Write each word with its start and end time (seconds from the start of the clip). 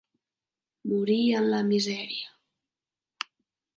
Morí 0.93 1.17
en 1.41 1.47
la 1.51 1.59
misèria. 1.69 2.33